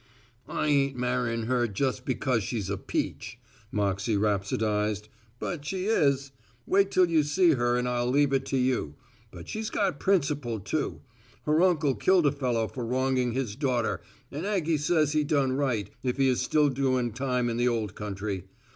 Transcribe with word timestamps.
"I 0.47 0.65
ain't 0.65 0.97
marr'in' 0.97 1.45
her 1.45 1.67
just 1.67 2.05
because 2.05 2.41
she's 2.43 2.71
a 2.71 2.77
peach," 2.79 3.37
Moxey 3.71 4.17
rhapsodized, 4.17 5.09
"but 5.37 5.63
she 5.63 5.85
is. 5.85 6.31
Wait 6.65 6.89
till 6.89 7.07
you 7.07 7.21
see 7.21 7.51
her 7.51 7.77
and 7.77 7.87
I'll 7.87 8.09
leave 8.09 8.33
it 8.33 8.43
to 8.47 8.57
you. 8.57 8.95
But 9.29 9.47
she's 9.47 9.69
got 9.69 9.99
principle, 9.99 10.59
too. 10.59 11.01
Her 11.45 11.61
uncle 11.61 11.93
killed 11.93 12.25
a 12.25 12.31
fellow 12.31 12.67
for 12.67 12.83
wronging 12.83 13.33
his 13.33 13.55
daughter 13.55 14.01
and 14.31 14.43
Aggie 14.43 14.77
says 14.79 15.11
he 15.11 15.23
done 15.23 15.51
right, 15.51 15.91
if 16.01 16.17
he 16.17 16.27
is 16.29 16.41
still 16.41 16.69
doing 16.69 17.11
time 17.11 17.47
in 17.47 17.57
the 17.57 17.67
old 17.67 17.93
country. 17.93 18.45